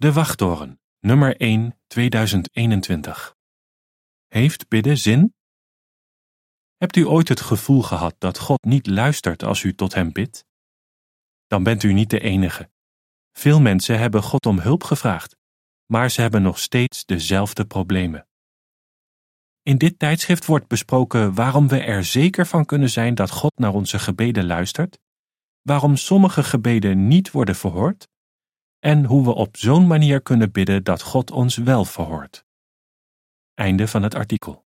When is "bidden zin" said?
4.68-5.34